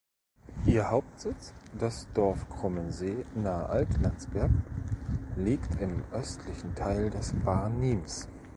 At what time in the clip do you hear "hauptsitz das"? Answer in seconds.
0.89-2.07